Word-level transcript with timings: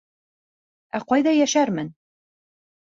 Ә 1.01 1.03
ҡайҙа 1.13 1.37
йәшәрмен? 1.41 1.95